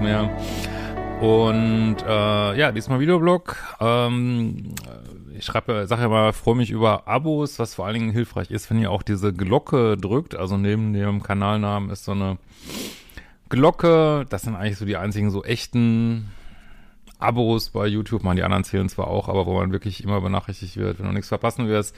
[0.00, 0.30] Mehr.
[1.20, 3.56] Und äh, ja, diesmal Videoblog.
[3.78, 4.74] Ähm,
[5.36, 8.70] ich schreibe, sage ja mal, freue mich über Abos, was vor allen Dingen hilfreich ist,
[8.70, 10.34] wenn ihr auch diese Glocke drückt.
[10.34, 12.38] Also neben dem Kanalnamen ist so eine
[13.50, 14.26] Glocke.
[14.30, 16.30] Das sind eigentlich so die einzigen so echten
[17.18, 18.24] Abos bei YouTube.
[18.24, 21.12] Man, die anderen zählen zwar auch, aber wo man wirklich immer benachrichtigt wird, wenn du
[21.12, 21.94] nichts verpassen wirst.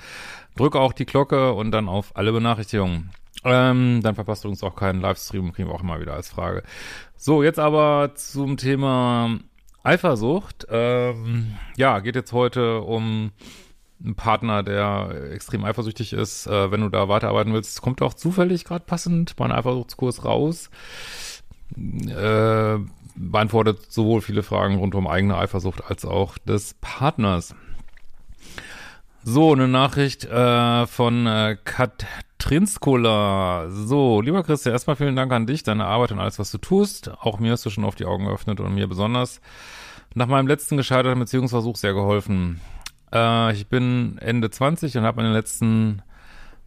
[0.56, 3.10] Drücke auch die Glocke und dann auf alle Benachrichtigungen.
[3.44, 6.62] Ähm, dann verpasst du uns auch keinen Livestream, kriegen wir auch immer wieder als Frage.
[7.16, 9.38] So, jetzt aber zum Thema
[9.82, 10.66] Eifersucht.
[10.70, 13.32] Ähm, ja, geht jetzt heute um
[14.04, 16.46] einen Partner, der extrem eifersüchtig ist.
[16.46, 20.70] Äh, wenn du da weiterarbeiten willst, kommt auch zufällig gerade passend mein Eifersuchtskurs raus.
[21.76, 22.78] Äh,
[23.14, 27.54] beantwortet sowohl viele Fragen rund um eigene Eifersucht als auch des Partners.
[29.24, 31.56] So, eine Nachricht äh, von äh,
[32.42, 33.68] Katrinskola.
[33.70, 37.08] So, lieber Christian, erstmal vielen Dank an dich, deine Arbeit und alles, was du tust.
[37.20, 39.40] Auch mir hast du schon auf die Augen geöffnet und mir besonders
[40.14, 42.60] nach meinem letzten gescheiterten Beziehungsversuch sehr geholfen.
[43.12, 46.02] Äh, ich bin Ende 20 und habe in den letzten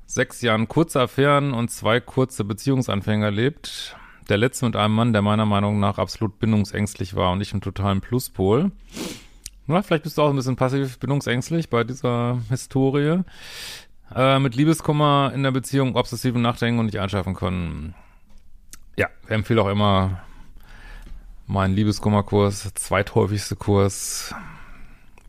[0.06, 3.98] sechs Jahren kurze Affären und zwei kurze Beziehungsanfänge erlebt.
[4.30, 7.60] Der letzte mit einem Mann, der meiner Meinung nach absolut bindungsängstlich war und ich im
[7.60, 8.72] totalen Pluspol.
[9.68, 13.24] Na, vielleicht bist du auch ein bisschen passiv bindungsängstlich bei dieser Historie.
[14.14, 17.96] Äh, mit Liebeskummer in der Beziehung, obsessiven Nachdenken und nicht einschlafen können.
[18.98, 20.22] Ja, ich empfehle auch immer
[21.48, 24.34] meinen Liebeskummerkurs, zweithäufigste Kurs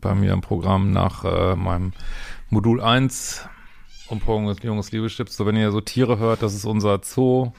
[0.01, 1.93] bei mir im Programm nach äh, meinem
[2.49, 3.47] Modul 1
[4.09, 5.35] Umprobung des Liebestipps.
[5.35, 7.51] So, wenn ihr so Tiere hört, das ist unser Zoo.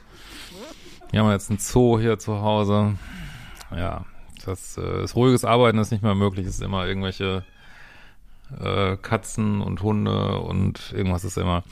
[1.10, 2.96] Wir haben jetzt einen Zoo hier zu Hause.
[3.70, 4.04] Ja,
[4.44, 6.46] das, äh, das ruhiges Arbeiten ist nicht mehr möglich.
[6.46, 7.44] Es ist immer irgendwelche
[8.60, 11.64] äh, Katzen und Hunde und irgendwas ist immer.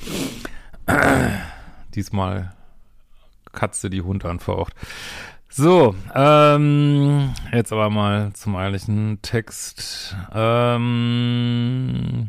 [1.95, 2.53] Diesmal
[3.53, 4.75] Katze, die Hund anfaucht.
[5.49, 10.15] So, ähm, jetzt aber mal zum eigentlichen Text.
[10.35, 12.29] Ähm,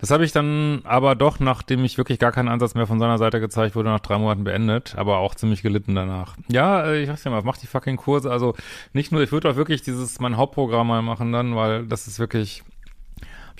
[0.00, 3.18] das habe ich dann aber doch, nachdem ich wirklich gar keinen Ansatz mehr von seiner
[3.18, 6.36] Seite gezeigt wurde, nach drei Monaten beendet, aber auch ziemlich gelitten danach.
[6.48, 8.30] Ja, äh, ich sag's ja mal, mach die fucking Kurse.
[8.30, 8.54] Also
[8.92, 12.18] nicht nur, ich würde auch wirklich dieses, mein Hauptprogramm mal machen dann, weil das ist
[12.18, 12.62] wirklich,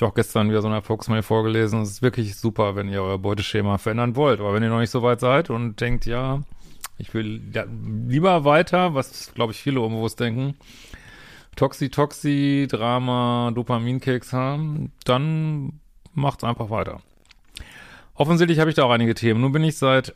[0.01, 1.83] ich auch gestern wieder so eine Erfolgsmail vorgelesen.
[1.83, 4.41] Es ist wirklich super, wenn ihr euer Beuteschema verändern wollt.
[4.41, 6.41] Aber wenn ihr noch nicht so weit seid und denkt, ja,
[6.99, 7.65] ich will ja,
[8.07, 10.57] lieber weiter, was glaube ich viele unbewusst denken,
[11.57, 15.81] Toxi, Toxi, Drama, Dopaminkeks haben, dann
[16.15, 17.01] macht's einfach weiter.
[18.15, 19.41] Offensichtlich habe ich da auch einige Themen.
[19.41, 20.15] Nun bin ich seit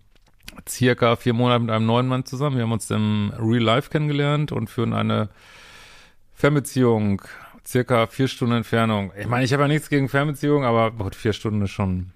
[0.68, 2.56] circa vier Monaten mit einem neuen Mann zusammen.
[2.56, 5.28] Wir haben uns im Real Life kennengelernt und führen eine
[6.34, 7.22] Fernbeziehung,
[7.70, 9.12] circa vier Stunden Entfernung.
[9.18, 12.12] Ich meine, ich habe ja nichts gegen Fernbeziehungen, aber gut, vier Stunden ist schon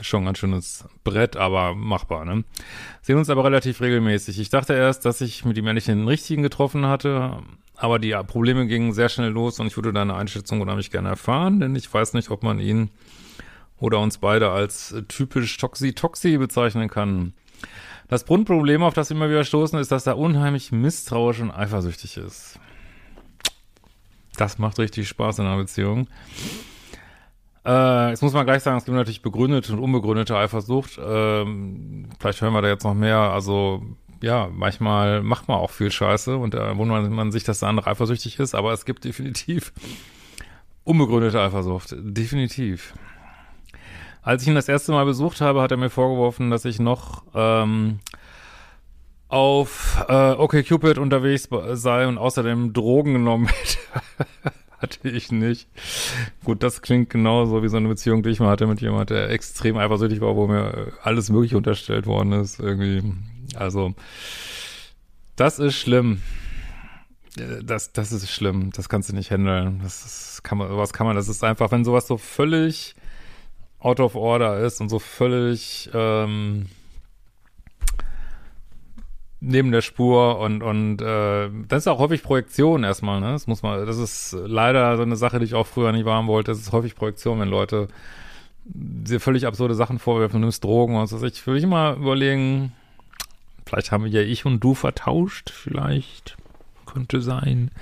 [0.00, 2.44] schon ein ganz schönes Brett, aber machbar, ne?
[3.02, 4.38] Sehen uns aber relativ regelmäßig.
[4.38, 7.42] Ich dachte erst, dass ich mit ihm endlich den richtigen getroffen hatte,
[7.76, 11.60] aber die Probleme gingen sehr schnell los und ich würde deine Einschätzung unheimlich gerne erfahren,
[11.60, 12.90] denn ich weiß nicht, ob man ihn
[13.78, 17.34] oder uns beide als typisch Toxi-Toxi bezeichnen kann.
[18.08, 22.16] Das Grundproblem, auf das wir immer wieder stoßen, ist, dass er unheimlich misstrauisch und eifersüchtig
[22.18, 22.60] ist.
[24.42, 26.08] Das macht richtig Spaß in einer Beziehung.
[27.64, 30.98] Äh, jetzt muss man gleich sagen, es gibt natürlich begründete und unbegründete Eifersucht.
[31.00, 33.18] Ähm, vielleicht hören wir da jetzt noch mehr.
[33.18, 33.84] Also
[34.20, 37.88] ja, manchmal macht man auch viel Scheiße und da wundert man sich, dass der andere
[37.88, 39.72] eifersüchtig ist, aber es gibt definitiv
[40.82, 41.94] unbegründete Eifersucht.
[41.96, 42.94] Definitiv.
[44.22, 47.22] Als ich ihn das erste Mal besucht habe, hat er mir vorgeworfen, dass ich noch
[47.32, 48.00] ähm,
[49.32, 53.78] auf äh, OkCupid unterwegs sei und außerdem Drogen genommen hätte.
[54.78, 55.68] hatte ich nicht.
[56.44, 59.30] Gut, das klingt genauso wie so eine Beziehung, die ich mal hatte mit jemand, der
[59.30, 62.60] extrem eifersüchtig war, wo mir alles Mögliche unterstellt worden ist.
[62.60, 63.02] Irgendwie
[63.54, 63.94] also,
[65.36, 66.20] das ist schlimm.
[67.38, 68.70] Äh, das, das ist schlimm.
[68.74, 69.80] Das kannst du nicht handeln.
[69.82, 72.96] Das ist, kann man, sowas kann man, das ist einfach, wenn sowas so völlig
[73.78, 76.66] out of order ist und so völlig ähm,
[79.44, 83.32] neben der Spur und und äh, das ist auch häufig Projektion erstmal, ne?
[83.32, 86.28] Das muss man, das ist leider so eine Sache, die ich auch früher nicht wahren
[86.28, 86.52] wollte.
[86.52, 87.88] Das ist häufig Projektion, wenn Leute
[88.64, 91.22] dir völlig absurde Sachen vorwerfen, du nimmst Drogen und so.
[91.24, 92.72] Ich würde ich mal überlegen,
[93.66, 96.36] vielleicht haben wir ja ich und du vertauscht, vielleicht
[96.86, 97.72] könnte sein.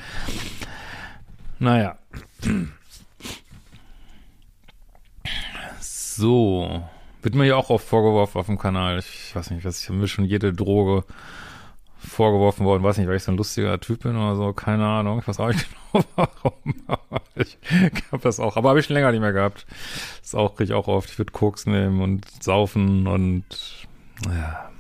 [1.59, 1.99] Naja.
[5.81, 6.83] So.
[7.23, 8.99] Wird mir ja auch oft vorgeworfen auf dem Kanal.
[8.99, 11.05] Ich weiß nicht, was ich mir schon jede Droge
[12.01, 12.83] vorgeworfen worden.
[12.83, 14.53] Weiß nicht, weil ich so ein lustiger Typ bin oder so.
[14.53, 15.21] Keine Ahnung.
[15.21, 16.75] Ich weiß auch nicht genau warum.
[16.87, 17.59] Aber ich
[18.11, 18.57] habe das auch.
[18.57, 19.67] Aber habe ich schon länger nicht mehr gehabt.
[20.21, 21.11] Das auch, kriege ich auch oft.
[21.11, 23.45] Ich würde Koks nehmen und saufen und
[24.27, 24.71] ja.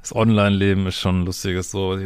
[0.00, 1.98] Das Online-Leben ist schon ein lustiges so.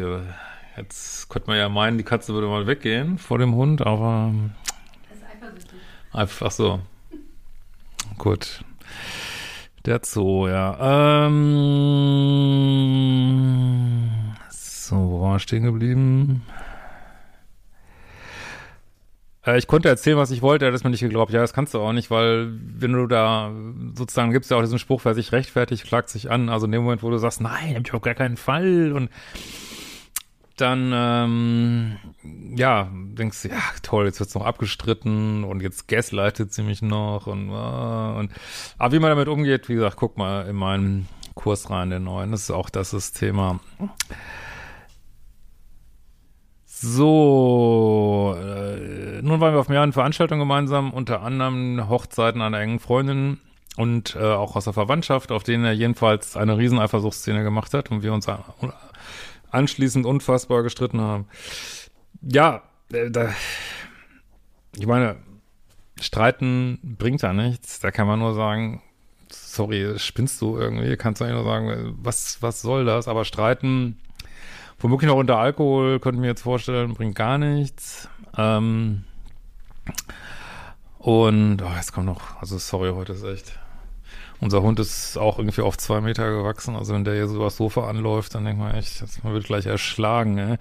[0.77, 4.33] Jetzt könnte man ja meinen, die Katze würde mal weggehen vor dem Hund, aber.
[5.09, 5.79] Das ist eifersüchtig.
[6.13, 6.81] Einfach so.
[8.19, 8.65] Gut.
[9.87, 11.27] Der Zoo, ja.
[11.27, 11.57] Ähm,
[14.49, 16.43] so, wo waren wir stehen geblieben?
[19.47, 21.33] Äh, ich konnte erzählen, was ich wollte, er hat es mir nicht geglaubt.
[21.35, 23.53] Ja, das kannst du auch nicht, weil wenn du da
[23.95, 26.49] sozusagen gibt es ja auch diesen Spruch, wer sich rechtfertigt, klagt sich an.
[26.49, 29.11] Also in dem Moment, wo du sagst, nein, hab ich auf gar keinen Fall und
[30.57, 31.97] dann, ähm,
[32.57, 37.27] ja, denkst du, ja, toll, jetzt wird's noch abgestritten und jetzt gaslightet sie mich noch
[37.27, 38.31] und, äh, und,
[38.79, 42.31] aber wie man damit umgeht, wie gesagt, guck mal in meinen Kurs rein, den neuen,
[42.31, 43.59] das ist auch das, das Thema.
[46.67, 53.41] So, äh, nun waren wir auf mehreren Veranstaltungen gemeinsam, unter anderem Hochzeiten einer engen Freundin
[53.77, 58.03] und äh, auch aus der Verwandtschaft, auf denen er jedenfalls eine Rieseneifersuchtsszene gemacht hat und
[58.03, 58.29] wir uns
[59.55, 61.27] anschließend unfassbar gestritten haben.
[62.23, 62.63] Ja,
[62.93, 63.33] äh, da,
[64.77, 65.17] ich meine,
[66.01, 67.81] streiten bringt ja nichts.
[67.81, 68.83] Da kann man nur sagen,
[69.31, 70.97] sorry, spinnst du irgendwie?
[70.97, 73.09] Kannst du eigentlich nur sagen, was, was soll das?
[73.09, 73.99] Aber streiten,
[74.79, 78.09] womöglich noch unter Alkohol, könnte ich mir jetzt vorstellen, bringt gar nichts.
[78.37, 79.05] Ähm,
[80.99, 83.59] und, oh, jetzt kommt noch, also sorry, heute ist echt
[84.41, 86.77] unser Hund ist auch irgendwie auf zwei Meter gewachsen.
[86.77, 89.67] Also wenn der hier so übers Sofa anläuft, dann denkt man echt, man wird gleich
[89.67, 90.39] erschlagen.
[90.39, 90.57] Ey.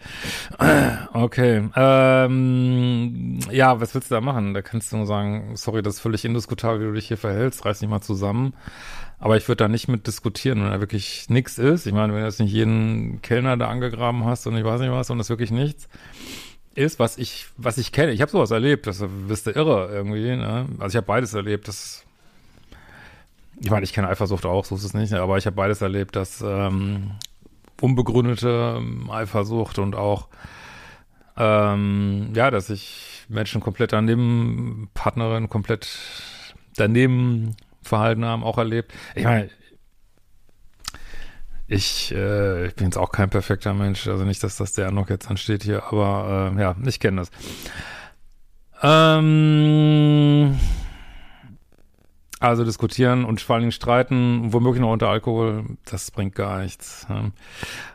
[1.13, 1.69] Okay.
[1.75, 4.53] Ähm, ja, was willst du da machen?
[4.53, 7.65] Da kannst du nur sagen, sorry, das ist völlig indiskutabel, wie du dich hier verhältst.
[7.65, 8.53] Reiß dich mal zusammen.
[9.19, 11.85] Aber ich würde da nicht mit diskutieren, wenn da wirklich nichts ist.
[11.85, 14.91] Ich meine, wenn du jetzt nicht jeden Kellner da angegraben hast und ich weiß nicht
[14.91, 15.87] was und das wirklich nichts
[16.75, 18.11] ist, was ich, was ich kenne.
[18.11, 20.35] Ich habe sowas erlebt, das bist du irre irgendwie.
[20.35, 20.65] Ne?
[20.79, 21.67] Also ich habe beides erlebt.
[21.67, 22.03] Das
[23.59, 26.15] ich meine, ich kenne Eifersucht auch, so ist es nicht, aber ich habe beides erlebt,
[26.15, 27.11] dass ähm,
[27.81, 30.27] unbegründete ähm, Eifersucht und auch
[31.35, 35.89] ähm, ja, dass sich Menschen komplett daneben, Partnerin komplett
[36.75, 38.93] daneben verhalten haben, auch erlebt.
[39.15, 39.49] Ich meine,
[41.67, 45.09] ich, äh, ich bin jetzt auch kein perfekter Mensch, also nicht, dass das der noch
[45.09, 47.31] jetzt ansteht hier, aber äh, ja, ich kenne das.
[48.83, 50.59] Ähm,
[52.43, 57.07] also diskutieren und vor allen Dingen streiten, womöglich noch unter Alkohol, das bringt gar nichts.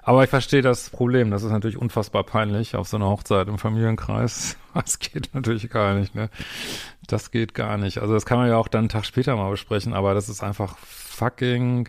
[0.03, 1.31] Aber ich verstehe das Problem.
[1.31, 4.57] Das ist natürlich unfassbar peinlich auf so einer Hochzeit im Familienkreis.
[4.75, 6.31] Das geht natürlich gar nicht, ne?
[7.09, 7.99] Das geht gar nicht.
[7.99, 10.45] Also das kann man ja auch dann einen Tag später mal besprechen, aber das ist
[10.45, 11.89] einfach fucking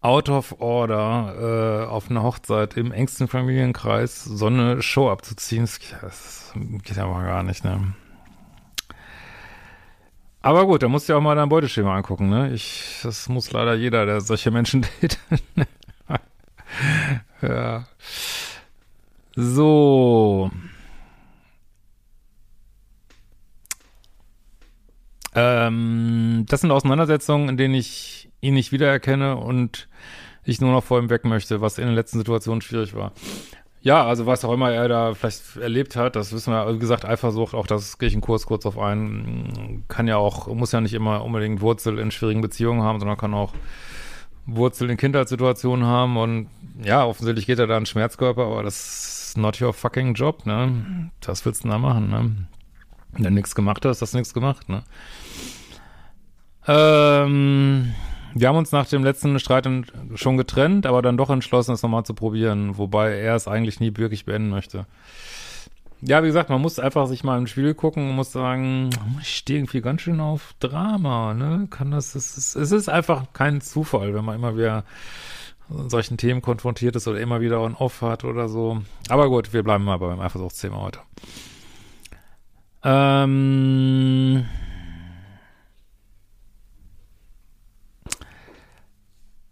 [0.00, 5.68] out of order, äh, auf einer Hochzeit im engsten Familienkreis so eine Show abzuziehen.
[6.02, 7.94] Das geht aber gar nicht, ne?
[10.42, 12.52] Aber gut, da musst du ja auch mal dein Beuteschema angucken, ne?
[12.52, 15.18] Ich, das muss leider jeder, der solche Menschen datet.
[17.42, 17.86] ja.
[19.34, 20.50] So.
[25.34, 29.88] Ähm, das sind Auseinandersetzungen, in denen ich ihn nicht wiedererkenne und
[30.44, 33.12] ich nur noch vor ihm weg möchte, was in den letzten Situationen schwierig war.
[33.86, 37.04] Ja, also was auch immer er da vielleicht erlebt hat, das wissen wir, wie gesagt,
[37.04, 40.80] Eifersucht, auch das gehe ich in Kurs kurz auf ein, kann ja auch, muss ja
[40.80, 43.52] nicht immer unbedingt Wurzel in schwierigen Beziehungen haben, sondern kann auch
[44.44, 46.48] Wurzel in Kindheitssituationen haben und
[46.82, 51.12] ja, offensichtlich geht er da in Schmerzkörper, aber das ist not your fucking job, ne?
[51.20, 52.34] Das willst du da machen, ne?
[53.12, 54.82] Wenn du nichts gemacht hast, hast du nichts gemacht, ne?
[56.66, 57.94] Ähm,
[58.38, 59.66] wir haben uns nach dem letzten Streit
[60.14, 63.96] schon getrennt, aber dann doch entschlossen, es nochmal zu probieren, wobei er es eigentlich nie
[63.96, 64.86] wirklich beenden möchte.
[66.02, 68.90] Ja, wie gesagt, man muss einfach sich mal im Spiel gucken und muss sagen,
[69.22, 71.66] ich stehe irgendwie ganz schön auf Drama, ne?
[71.70, 74.84] Kann das, es ist, es ist einfach kein Zufall, wenn man immer wieder
[75.88, 78.82] solchen Themen konfrontiert ist oder immer wieder on-off hat oder so.
[79.08, 81.00] Aber gut, wir bleiben mal beim Eifersuchtsthema heute.
[82.84, 84.44] Ähm,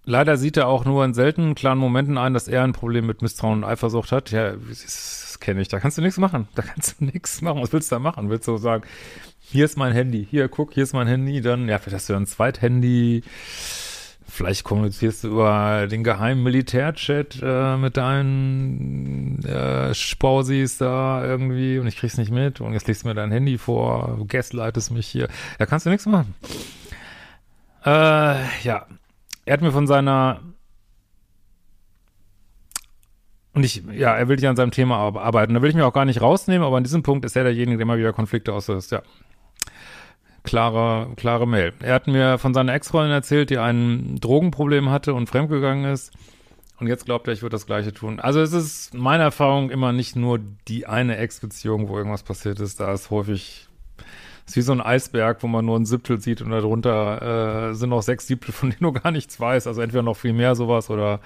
[0.05, 3.23] leider sieht er auch nur in seltenen klaren Momenten ein, dass er ein Problem mit
[3.23, 4.31] Misstrauen und Eifersucht hat.
[4.31, 5.69] Ja, das kenne ich.
[5.69, 6.49] Da kannst du nichts machen.
[6.55, 7.63] Da kannst du nichts machen.
[7.63, 8.31] Was willst du da machen?
[8.31, 8.85] Willst du sagen,
[9.55, 12.15] hier ist mein Handy, hier, guck, hier ist mein Handy, dann, ja, vielleicht hast du
[12.15, 13.23] ein Zweithandy,
[14.27, 21.87] vielleicht kommunizierst du über den geheimen Militärchat äh, mit deinen äh, Spausis da irgendwie und
[21.87, 25.07] ich krieg's nicht mit und jetzt legst du mir dein Handy vor, du gaslightest mich
[25.07, 25.29] hier.
[25.59, 26.35] Da kannst du nichts machen.
[27.85, 28.87] Äh, ja.
[29.45, 30.41] Er hat mir von seiner
[33.55, 35.55] und ich, ja, er will ja an seinem Thema arbeiten.
[35.55, 37.77] Da will ich mich auch gar nicht rausnehmen, aber an diesem Punkt ist er derjenige,
[37.79, 38.91] der immer wieder Konflikte auslöst.
[38.91, 39.03] Ja,
[40.43, 41.73] klare, klare Mail.
[41.81, 46.13] Er hat mir von seiner Ex-Freundin erzählt, die ein Drogenproblem hatte und fremdgegangen ist.
[46.81, 48.19] Und jetzt glaubt er, ich würde das Gleiche tun.
[48.19, 52.81] Also es ist meine Erfahrung immer nicht nur die eine Ex-Beziehung, wo irgendwas passiert ist.
[52.81, 53.69] Da ist häufig,
[54.47, 57.91] ist wie so ein Eisberg, wo man nur ein Siebtel sieht und darunter äh, sind
[57.91, 59.67] noch sechs Siebtel, von denen du gar nichts weißt.
[59.67, 61.21] Also entweder noch viel mehr sowas oder,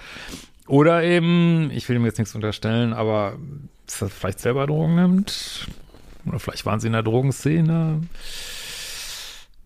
[0.66, 3.36] oder eben, ich will ihm jetzt nichts unterstellen, aber
[3.86, 5.66] dass er vielleicht selber Drogen nimmt.
[6.26, 8.02] Oder vielleicht waren sie in der Drogenszene.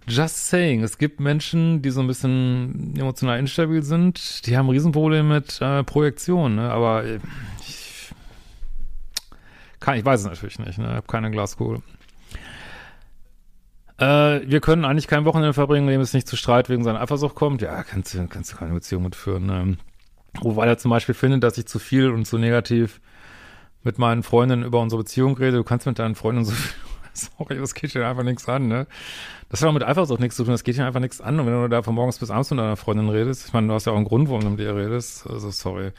[0.06, 5.34] Just saying, es gibt Menschen, die so ein bisschen emotional instabil sind, die haben Riesenprobleme
[5.34, 6.72] mit äh, Projektion, ne?
[6.72, 7.20] aber äh,
[7.60, 8.12] ich,
[9.78, 10.86] kann, ich weiß es natürlich nicht, ne?
[10.86, 11.82] ich habe keine Glaskugel.
[13.98, 17.00] Äh, wir können eigentlich kein Wochenende verbringen, in dem es nicht zu Streit wegen seiner
[17.00, 17.62] Eifersucht kommt.
[17.62, 19.46] Ja, kannst du, kannst du keine Beziehung mitführen.
[19.46, 19.76] Ne?
[20.40, 23.00] Wobei er zum Beispiel findet, dass ich zu viel und zu negativ
[23.82, 25.58] mit meinen Freundinnen über unsere Beziehung rede.
[25.58, 26.72] Du kannst mit deinen Freundinnen so viel
[27.12, 28.86] sorry, das geht dir einfach nichts an, ne?
[29.50, 31.38] Das hat auch mit Eifersucht nichts zu tun, das geht dir einfach nichts an.
[31.38, 33.74] Und wenn du da von morgens bis abends mit deiner Freundin redest, ich meine, du
[33.74, 35.92] hast ja auch einen Grund, warum du mit ihr redest, also sorry.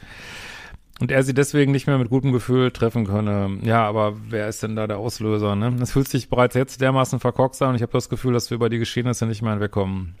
[1.00, 3.58] Und er sie deswegen nicht mehr mit gutem Gefühl treffen könne.
[3.62, 5.76] Ja, aber wer ist denn da der Auslöser, ne?
[5.80, 8.56] Es fühlt sich bereits jetzt dermaßen verkorkst an und ich habe das Gefühl, dass wir
[8.56, 10.16] über die Geschehnisse nicht mehr hinwegkommen.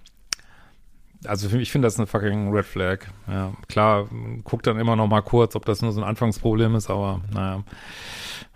[1.26, 3.06] Also ich finde das eine fucking Red Flag.
[3.28, 4.08] Ja, klar,
[4.42, 7.62] guck dann immer noch mal kurz, ob das nur so ein Anfangsproblem ist, aber naja,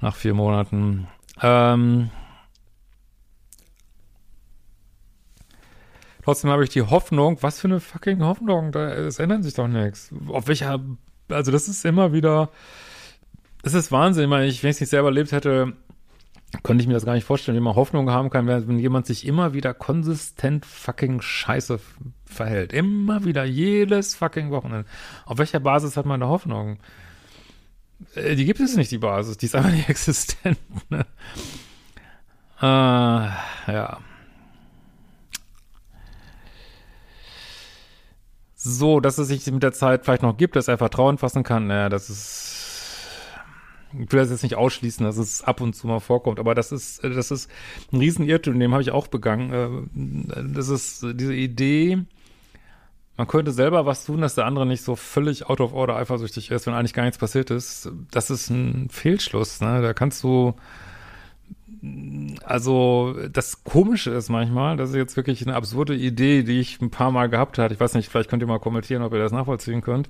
[0.00, 1.06] nach vier Monaten.
[1.40, 2.10] Ähm,
[6.28, 9.66] Trotzdem habe ich die Hoffnung, was für eine fucking Hoffnung, da, es ändert sich doch
[9.66, 10.10] nichts.
[10.26, 10.78] Auf welcher,
[11.28, 12.50] also das ist immer wieder,
[13.62, 14.24] das ist Wahnsinn.
[14.24, 15.74] Ich meine, ich, wenn ich es nicht selber erlebt hätte,
[16.62, 19.26] könnte ich mir das gar nicht vorstellen, wie man Hoffnung haben kann, wenn jemand sich
[19.26, 21.78] immer wieder konsistent fucking scheiße
[22.24, 22.72] verhält.
[22.72, 24.88] Immer wieder, jedes fucking Wochenende.
[25.26, 26.78] Auf welcher Basis hat man da Hoffnung?
[28.14, 29.36] Äh, die gibt es nicht, die Basis.
[29.36, 30.58] Die ist einfach nicht existent.
[30.90, 31.04] Ne?
[32.60, 33.98] Äh, ja.
[38.60, 41.68] So, dass es sich mit der Zeit vielleicht noch gibt, dass er Vertrauen fassen kann,
[41.68, 42.54] naja, das ist
[43.94, 46.72] ich will das jetzt nicht ausschließen, dass es ab und zu mal vorkommt, aber das
[46.72, 47.50] ist, das ist
[47.90, 49.88] ein Riesenirrtum, den habe ich auch begangen.
[49.94, 52.04] Äh, das ist diese Idee,
[53.18, 56.52] man könnte selber was tun, dass der andere nicht so völlig out of order eifersüchtig
[56.52, 57.90] ist, wenn eigentlich gar nichts passiert ist.
[58.12, 59.82] Das ist ein Fehlschluss, ne?
[59.82, 60.54] Da kannst du,
[62.44, 66.90] also das Komische ist manchmal, das ist jetzt wirklich eine absurde Idee, die ich ein
[66.90, 67.72] paar Mal gehabt habe.
[67.72, 70.08] Ich weiß nicht, vielleicht könnt ihr mal kommentieren, ob ihr das nachvollziehen könnt.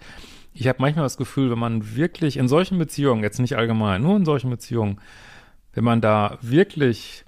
[0.55, 4.17] Ich habe manchmal das Gefühl, wenn man wirklich in solchen Beziehungen, jetzt nicht allgemein, nur
[4.17, 5.00] in solchen Beziehungen,
[5.73, 7.25] wenn man da wirklich,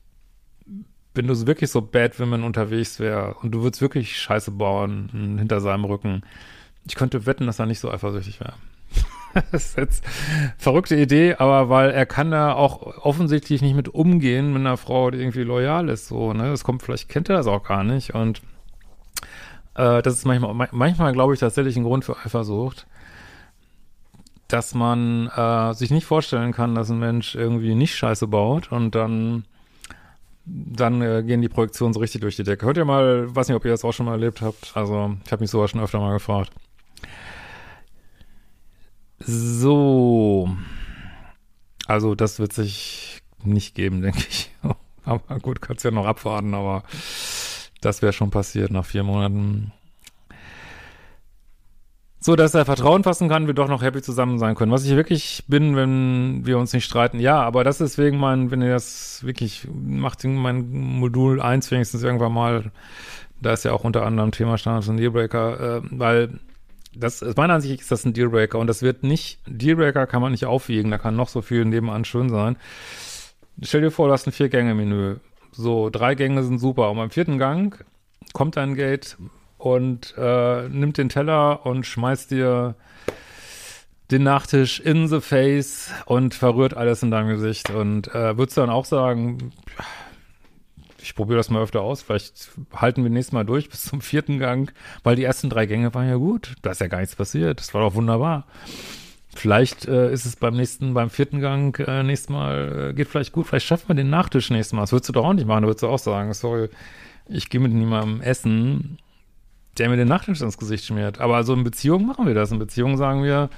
[1.14, 5.60] wenn du wirklich so Bad Women unterwegs wäre und du würdest wirklich Scheiße bauen hinter
[5.60, 6.22] seinem Rücken,
[6.86, 8.54] ich könnte wetten, dass er nicht so eifersüchtig wäre.
[9.52, 10.04] das ist jetzt
[10.58, 15.10] verrückte Idee, aber weil er kann da auch offensichtlich nicht mit umgehen mit einer Frau,
[15.10, 16.50] die irgendwie loyal ist, so, ne?
[16.50, 18.42] Das kommt, vielleicht kennt er das auch gar nicht und
[19.74, 22.86] äh, das ist manchmal, manchmal glaube ich tatsächlich ein Grund für Eifersucht,
[24.48, 28.94] dass man äh, sich nicht vorstellen kann, dass ein Mensch irgendwie nicht Scheiße baut und
[28.94, 29.44] dann
[30.46, 32.66] dann äh, gehen die Projektionen so richtig durch die Decke.
[32.66, 34.72] Hört ihr mal, weiß nicht, ob ihr das auch schon mal erlebt habt.
[34.74, 36.50] Also, ich habe mich sowas schon öfter mal gefragt.
[39.20, 40.48] So.
[41.86, 44.50] Also, das wird sich nicht geben, denke ich.
[45.04, 46.82] aber gut, kannst ja noch abwarten, aber
[47.80, 49.72] das wäre schon passiert nach vier Monaten.
[52.22, 54.72] So, dass er Vertrauen fassen kann, wir doch noch happy zusammen sein können.
[54.72, 58.50] Was ich wirklich bin, wenn wir uns nicht streiten, ja, aber das ist wegen mein,
[58.50, 62.72] wenn ihr das wirklich macht, mein Modul 1 wenigstens irgendwann mal,
[63.40, 66.40] da ist ja auch unter anderem Thema Standards und Dealbreaker, äh, weil
[66.94, 70.32] das, aus meiner Ansicht ist das ein Dealbreaker und das wird nicht, Dealbreaker kann man
[70.32, 72.56] nicht aufwiegen, da kann noch so viel nebenan schön sein.
[73.62, 75.16] Stell dir vor, du hast ein Vier-Gänge-Menü.
[75.52, 77.84] So, drei Gänge sind super und beim vierten Gang
[78.32, 79.16] kommt ein Gate
[79.58, 82.76] und äh, nimmt den Teller und schmeißt dir
[84.10, 87.70] den Nachtisch in the face und verrührt alles in deinem Gesicht.
[87.70, 89.52] Und äh, würdest du dann auch sagen,
[91.10, 92.02] ich probiere das mal öfter aus.
[92.02, 95.92] Vielleicht halten wir nächstes Mal durch bis zum vierten Gang, weil die ersten drei Gänge
[95.92, 96.54] waren ja gut.
[96.62, 97.58] Da ist ja gar nichts passiert.
[97.58, 98.46] Das war doch wunderbar.
[99.34, 103.32] Vielleicht äh, ist es beim nächsten, beim vierten Gang äh, nächstes Mal, äh, geht vielleicht
[103.32, 103.48] gut.
[103.48, 104.82] Vielleicht schaffen wir den Nachtisch nächstes Mal.
[104.82, 105.62] Das würdest du doch auch nicht machen.
[105.62, 106.68] Da würdest du auch sagen, sorry,
[107.26, 108.98] ich gehe mit niemandem essen,
[109.78, 111.18] der mir den Nachtisch ins Gesicht schmiert.
[111.18, 112.52] Aber also in Beziehungen machen wir das.
[112.52, 113.50] In Beziehungen sagen wir,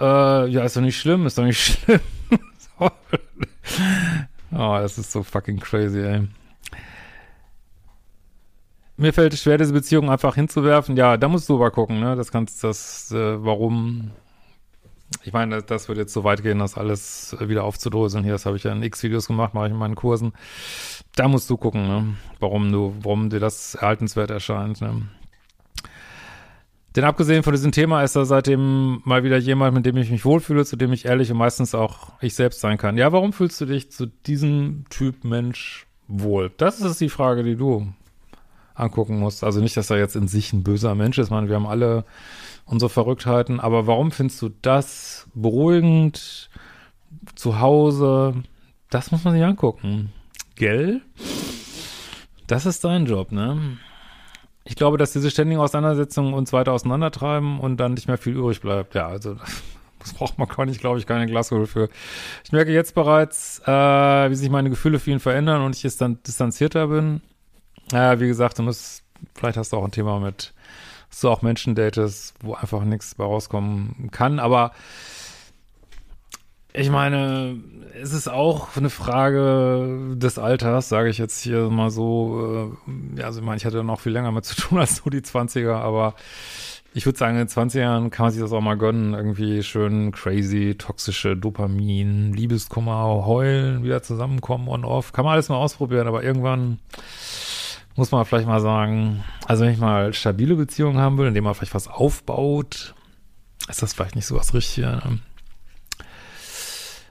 [0.00, 2.00] äh, ja, ist doch nicht schlimm, ist doch nicht schlimm.
[2.78, 2.90] oh,
[4.52, 6.28] das ist so fucking crazy, ey.
[9.00, 10.94] Mir fällt es schwer, diese Beziehung einfach hinzuwerfen.
[10.94, 12.16] Ja, da musst du aber gucken, ne?
[12.16, 14.10] Das kannst, das, äh, warum,
[15.22, 18.24] ich meine, das wird jetzt so weit gehen, das alles wieder aufzudröseln.
[18.24, 20.34] Hier, das habe ich ja in X-Videos gemacht, mache ich in meinen Kursen.
[21.16, 22.14] Da musst du gucken, ne?
[22.40, 24.82] warum du, warum dir das erhaltenswert erscheint.
[24.82, 25.08] Ne?
[26.94, 30.26] Denn abgesehen von diesem Thema ist da seitdem mal wieder jemand, mit dem ich mich
[30.26, 32.98] wohlfühle, zu dem ich ehrlich und meistens auch ich selbst sein kann.
[32.98, 36.50] Ja, warum fühlst du dich zu diesem Typ Mensch wohl?
[36.58, 37.94] Das ist die Frage, die du
[38.74, 39.44] angucken musst.
[39.44, 41.26] Also nicht, dass er jetzt in sich ein böser Mensch ist.
[41.26, 42.04] Ich meine, wir haben alle
[42.64, 43.60] unsere Verrücktheiten.
[43.60, 46.50] Aber warum findest du das beruhigend
[47.34, 48.34] zu Hause?
[48.88, 50.12] Das muss man sich angucken.
[50.54, 51.00] Gell?
[52.46, 53.78] Das ist dein Job, ne?
[54.64, 58.60] Ich glaube, dass diese ständigen Auseinandersetzungen uns weiter auseinandertreiben und dann nicht mehr viel übrig
[58.60, 58.94] bleibt.
[58.94, 59.36] Ja, also
[59.98, 61.88] das braucht man gar nicht, glaube ich, keine Glaskugel für.
[62.44, 63.70] Ich merke jetzt bereits, äh,
[64.30, 67.20] wie sich meine Gefühle für ihn verändern und ich jetzt dann distanzierter bin.
[67.92, 69.02] Naja, wie gesagt, du musst,
[69.34, 70.52] vielleicht hast du auch ein Thema mit
[71.10, 74.38] dass du auch Menschen datest, wo einfach nichts bei rauskommen kann.
[74.38, 74.70] Aber
[76.72, 77.58] ich meine,
[78.00, 82.76] es ist auch eine Frage des Alters, sage ich jetzt hier mal so.
[82.86, 85.10] Äh, ja, also ich meine, ich hatte noch viel länger mit zu tun als nur
[85.10, 86.14] die 20er, aber
[86.94, 89.14] ich würde sagen, in den 20 Jahren kann man sich das auch mal gönnen.
[89.14, 95.12] Irgendwie schön crazy, toxische Dopamin, Liebeskummer, heulen, wieder zusammenkommen on off.
[95.12, 96.78] Kann man alles mal ausprobieren, aber irgendwann
[97.96, 101.54] muss man vielleicht mal sagen, also wenn ich mal stabile Beziehungen haben will, indem man
[101.54, 102.94] vielleicht was aufbaut,
[103.68, 105.04] ist das vielleicht nicht so was Richtiges.
[105.04, 105.18] Ne?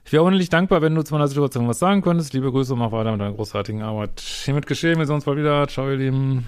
[0.09, 2.33] Ich wäre unendlich dankbar, wenn du zu meiner Situation was sagen könntest.
[2.33, 4.19] Liebe Grüße und mach weiter mit deiner großartigen Arbeit.
[4.19, 5.67] Hiermit geschehen, wir sehen uns bald wieder.
[5.67, 6.47] Ciao, ihr Lieben.